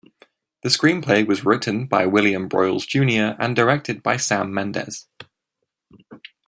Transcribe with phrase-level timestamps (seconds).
[0.63, 5.07] The screenplay was written by William Broyles Junior and directed by Sam Mendes.